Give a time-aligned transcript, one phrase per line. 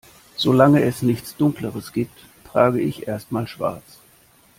[0.35, 2.17] Solange es nichts Dunkleres gibt,
[2.51, 3.99] trage ich erst mal Schwarz.